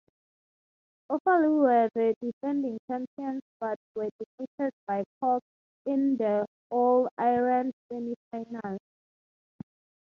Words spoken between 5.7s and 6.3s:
in